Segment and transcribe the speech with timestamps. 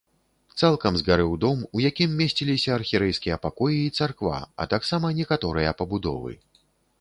[0.59, 6.33] Цалкам згарэў дом, у якім месціліся архірэйскія пакоі і царква, а таксама некаторыя пабудовы.